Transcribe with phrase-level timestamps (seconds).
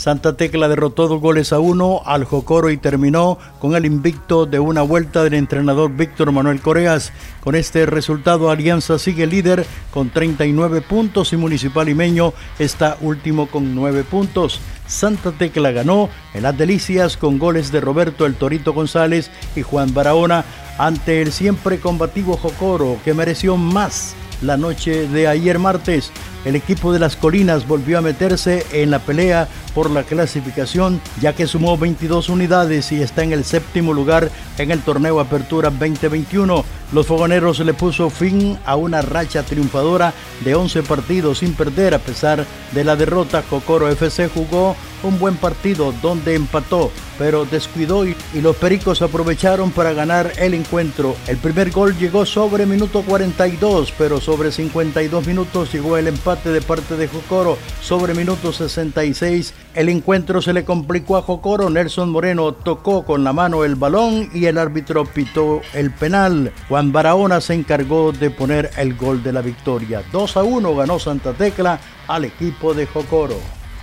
[0.00, 4.58] Santa Tecla derrotó dos goles a uno al Jocoro y terminó con el invicto de
[4.58, 7.12] una vuelta del entrenador Víctor Manuel Coreas.
[7.42, 13.74] Con este resultado, Alianza sigue líder con 39 puntos y Municipal Imeño está último con
[13.74, 14.58] 9 puntos.
[14.86, 19.92] Santa Tecla ganó en las delicias con goles de Roberto El Torito González y Juan
[19.92, 20.46] Barahona
[20.78, 26.10] ante el siempre combativo Jocoro que mereció más la noche de ayer martes.
[26.44, 31.34] El equipo de las colinas volvió a meterse en la pelea por la clasificación ya
[31.34, 36.64] que sumó 22 unidades y está en el séptimo lugar en el torneo Apertura 2021.
[36.92, 40.12] Los fogoneros le puso fin a una racha triunfadora
[40.44, 43.42] de 11 partidos sin perder a pesar de la derrota.
[43.42, 49.92] Cocoro FC jugó un buen partido donde empató, pero descuidó y, los Pericos aprovecharon para
[49.92, 51.16] ganar el encuentro.
[51.26, 56.60] El primer gol llegó sobre minuto 42, pero sobre 52 minutos llegó el empate de
[56.62, 57.58] parte de Jocoro.
[57.82, 61.68] Sobre minuto 66 el encuentro se le complicó a Jocoro.
[61.70, 66.52] Nelson Moreno tocó con la mano el balón y el árbitro pitó el penal.
[66.68, 70.04] Juan Barahona se encargó de poner el gol de la victoria.
[70.12, 73.36] 2 a 1 ganó Santa Tecla al equipo de Jocoro.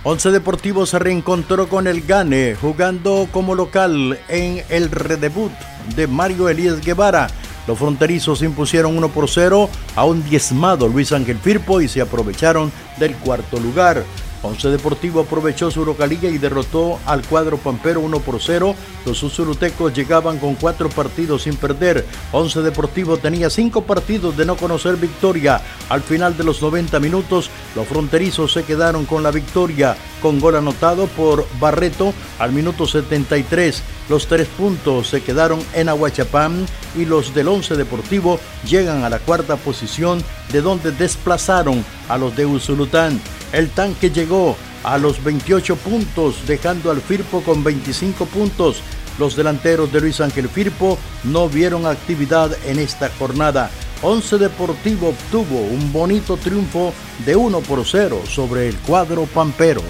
[0.04, 5.52] Once Deportivo se reencontró con el Gane jugando como local en el redebut
[5.94, 7.28] de Mario Elías Guevara.
[7.68, 12.72] Los fronterizos impusieron 1 por 0 a un diezmado Luis Ángel Firpo y se aprovecharon
[12.96, 14.04] del cuarto lugar.
[14.42, 18.74] Once Deportivo aprovechó su localía y derrotó al cuadro Pampero 1 por 0.
[19.04, 22.06] Los usurutecos llegaban con cuatro partidos sin perder.
[22.32, 25.60] Once Deportivo tenía cinco partidos de no conocer victoria.
[25.88, 30.56] Al final de los 90 minutos, los fronterizos se quedaron con la victoria, con gol
[30.56, 33.82] anotado por Barreto al minuto 73.
[34.08, 36.64] Los tres puntos se quedaron en Aguachapán
[36.96, 40.22] y los del Once Deportivo llegan a la cuarta posición
[40.52, 43.20] de donde desplazaron a los de Usulután.
[43.52, 48.82] El tanque llegó a los 28 puntos, dejando al Firpo con 25 puntos.
[49.18, 53.70] Los delanteros de Luis Ángel Firpo no vieron actividad en esta jornada.
[54.02, 56.92] Once Deportivo obtuvo un bonito triunfo
[57.26, 59.82] de 1 por 0 sobre el cuadro Pampero.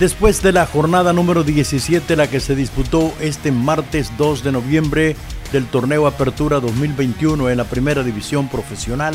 [0.00, 5.16] Después de la jornada número 17, la que se disputó este martes 2 de noviembre
[5.52, 9.14] del torneo Apertura 2021 en la Primera División Profesional,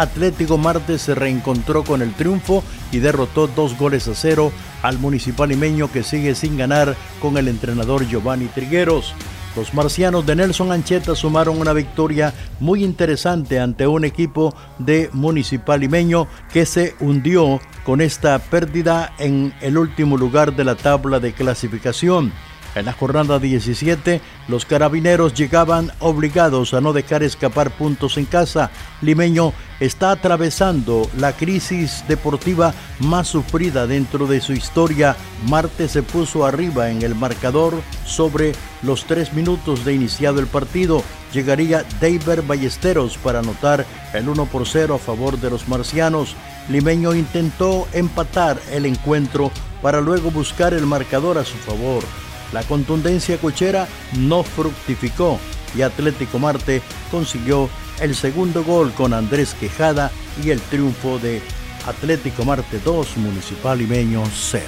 [0.00, 4.50] Atlético Martes se reencontró con el triunfo y derrotó dos goles a cero
[4.82, 9.14] al Municipal Limeño que sigue sin ganar con el entrenador Giovanni Trigueros.
[9.54, 15.80] Los marcianos de Nelson Ancheta sumaron una victoria muy interesante ante un equipo de Municipal
[15.80, 21.34] Limeño que se hundió con esta pérdida en el último lugar de la tabla de
[21.34, 22.32] clasificación.
[22.74, 28.70] En la jornada 17, los carabineros llegaban obligados a no dejar escapar puntos en casa.
[29.00, 35.16] Limeño está atravesando la crisis deportiva más sufrida dentro de su historia.
[35.48, 41.02] Marte se puso arriba en el marcador sobre los tres minutos de iniciado el partido.
[41.32, 46.36] Llegaría David Ballesteros para anotar el 1 por 0 a favor de los marcianos.
[46.68, 49.50] Limeño intentó empatar el encuentro
[49.82, 52.04] para luego buscar el marcador a su favor.
[52.52, 53.86] La contundencia cochera
[54.18, 55.38] no fructificó
[55.76, 57.68] y Atlético Marte consiguió
[58.00, 60.10] el segundo gol con Andrés Quejada
[60.44, 61.42] y el triunfo de
[61.86, 64.64] Atlético Marte 2, Municipal Limeño 0.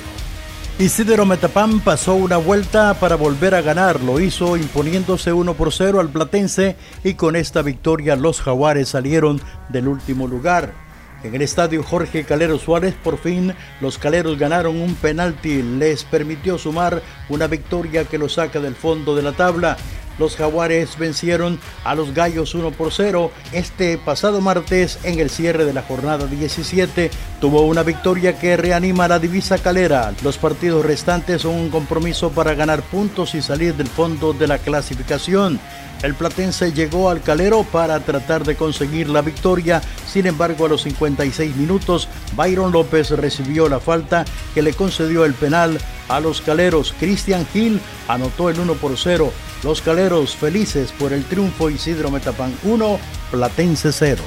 [0.79, 6.01] Isidro Metapán pasó una vuelta para volver a ganar, lo hizo imponiéndose 1 por 0
[6.01, 10.82] al Platense y con esta victoria los jaguares salieron del último lugar.
[11.25, 16.59] En el estadio Jorge Calero Suárez, por fin, los caleros ganaron un penalti, les permitió
[16.59, 19.77] sumar una victoria que los saca del fondo de la tabla.
[20.19, 23.31] Los jaguares vencieron a los gallos 1 por 0.
[23.53, 29.09] Este pasado martes, en el cierre de la jornada 17, tuvo una victoria que reanima
[29.09, 30.13] la divisa calera.
[30.23, 34.59] Los partidos restantes son un compromiso para ganar puntos y salir del fondo de la
[34.59, 35.61] clasificación.
[36.03, 40.83] El platense llegó al calero para tratar de conseguir la victoria, sin embargo a los
[40.83, 46.93] 56 minutos Byron López recibió la falta que le concedió el penal a los caleros.
[46.99, 49.33] Cristian Gil anotó el 1 por 0.
[49.63, 50.02] Los caleros
[50.37, 52.99] felices por el triunfo Isidro Metapán 1,
[53.31, 54.23] Platense 0.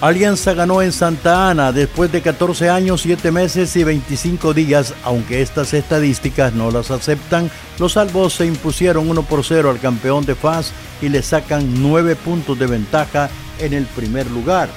[0.00, 5.42] Alianza ganó en Santa Ana después de 14 años, 7 meses y 25 días, aunque
[5.42, 7.50] estas estadísticas no las aceptan.
[7.80, 10.72] Los salvos se impusieron 1 por 0 al campeón de FAS
[11.02, 13.28] y le sacan 9 puntos de ventaja
[13.58, 14.68] en el primer lugar.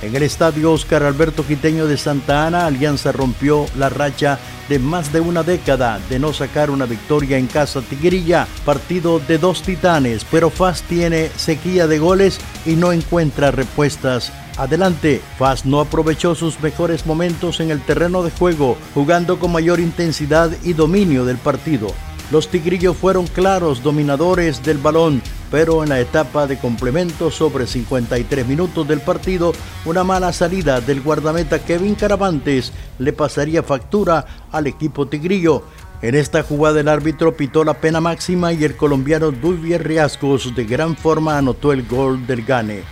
[0.00, 5.12] En el estadio Oscar Alberto Quiteño de Santa Ana, Alianza rompió la racha de más
[5.12, 10.24] de una década de no sacar una victoria en casa Tigrilla, partido de dos titanes,
[10.30, 15.20] pero FAS tiene sequía de goles y no encuentra respuestas adelante.
[15.36, 20.52] FAS no aprovechó sus mejores momentos en el terreno de juego, jugando con mayor intensidad
[20.62, 21.88] y dominio del partido.
[22.30, 28.46] Los tigrillos fueron claros dominadores del balón, pero en la etapa de complemento sobre 53
[28.46, 29.54] minutos del partido,
[29.86, 35.62] una mala salida del guardameta Kevin Caravantes le pasaría factura al equipo tigrillo.
[36.02, 40.64] En esta jugada el árbitro pitó la pena máxima y el colombiano Duvier Riascos de
[40.64, 42.82] gran forma anotó el gol del Gane.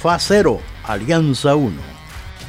[0.00, 1.99] Fa 0, Alianza 1.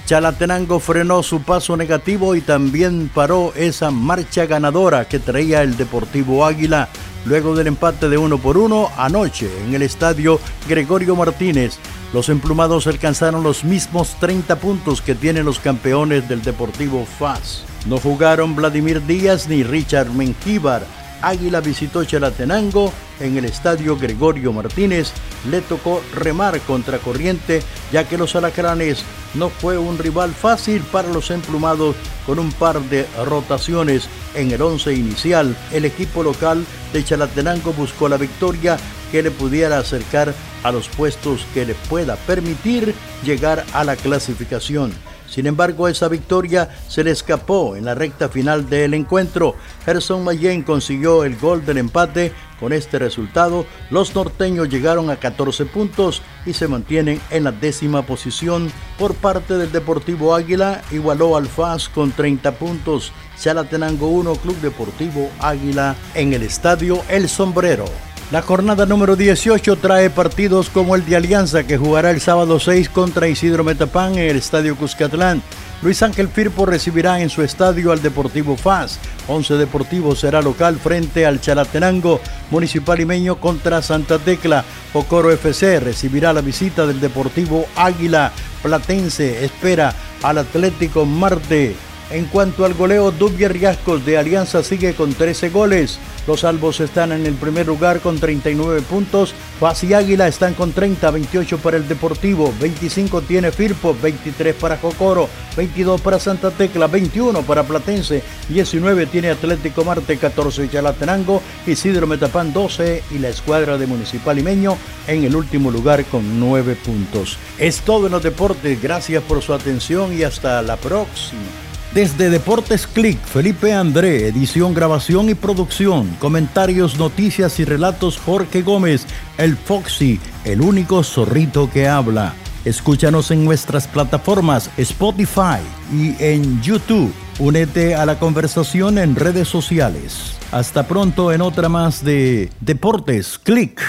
[0.06, 6.45] Chalatenango frenó su paso negativo y también paró esa marcha ganadora que traía el Deportivo
[6.45, 6.89] Águila
[7.25, 11.77] luego del empate de uno por uno anoche en el estadio Gregorio Martínez.
[12.13, 17.63] Los emplumados alcanzaron los mismos 30 puntos que tienen los campeones del Deportivo FAS.
[17.86, 20.86] No jugaron Vladimir Díaz ni Richard Mengíbar
[21.21, 25.12] Águila visitó Chalatenango en el estadio Gregorio Martínez.
[25.50, 29.03] Le tocó remar contra corriente, ya que los alacranes
[29.33, 31.95] no fue un rival fácil para los emplumados
[32.25, 35.56] con un par de rotaciones en el once inicial.
[35.71, 38.77] El equipo local de Chalatenango buscó la victoria
[39.12, 40.33] que le pudiera acercar
[40.63, 42.94] a los puestos que le pueda permitir
[43.24, 44.94] llegar a la clasificación.
[45.31, 49.55] Sin embargo, esa victoria se le escapó en la recta final del encuentro.
[49.85, 52.33] Gerson Mayen consiguió el gol del empate.
[52.59, 58.01] Con este resultado, los norteños llegaron a 14 puntos y se mantienen en la décima
[58.01, 58.69] posición.
[58.99, 63.13] Por parte del Deportivo Águila, igualó al FAS con 30 puntos.
[63.39, 67.85] Chalatenango 1, Club Deportivo Águila en el estadio El Sombrero.
[68.31, 72.87] La jornada número 18 trae partidos como el de Alianza que jugará el sábado 6
[72.87, 75.43] contra Isidro Metapán en el Estadio Cuscatlán.
[75.81, 78.99] Luis Ángel Firpo recibirá en su estadio al Deportivo FAS.
[79.27, 82.21] Once Deportivo será local frente al Chalatenango.
[82.51, 84.63] Municipal Limeño contra Santa Tecla.
[84.93, 88.31] Ocoro FC recibirá la visita del Deportivo Águila.
[88.63, 89.93] Platense espera
[90.23, 91.75] al Atlético Marte.
[92.11, 95.99] En cuanto al goleo, Dubier Riascos de Alianza sigue con 13 goles.
[96.27, 99.33] Los Albos están en el primer lugar con 39 puntos.
[99.59, 104.77] Paz y Águila están con 30, 28 para el Deportivo, 25 tiene Firpo, 23 para
[104.77, 112.07] Jocoro, 22 para Santa Tecla, 21 para Platense, 19 tiene Atlético Marte, 14 Chalatenango, Isidro
[112.07, 114.77] Metapán 12 y la escuadra de Municipal Limeño
[115.07, 117.38] en el último lugar con 9 puntos.
[117.57, 121.70] Es todo en los deportes, gracias por su atención y hasta la próxima.
[121.93, 129.05] Desde Deportes Click, Felipe André, edición, grabación y producción, comentarios, noticias y relatos Jorge Gómez,
[129.38, 132.33] el Foxy, el único zorrito que habla.
[132.63, 135.59] Escúchanos en nuestras plataformas Spotify
[135.91, 137.13] y en YouTube.
[137.39, 140.38] Únete a la conversación en redes sociales.
[140.53, 143.81] Hasta pronto en otra más de Deportes Click.